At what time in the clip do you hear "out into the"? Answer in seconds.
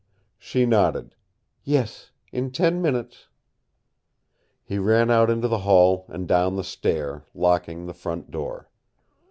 5.11-5.59